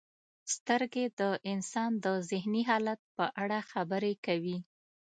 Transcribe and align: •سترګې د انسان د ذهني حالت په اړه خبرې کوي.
•سترګې 0.55 1.05
د 1.19 1.21
انسان 1.53 1.91
د 2.05 2.05
ذهني 2.29 2.61
حالت 2.69 2.99
په 3.15 3.25
اړه 3.43 3.59
خبرې 3.71 4.13
کوي. 4.25 4.57